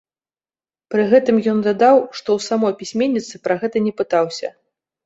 [0.93, 4.57] Пры гэтым ён дадаў, што ў самой пісьменніцы пра гэта не пытаўся.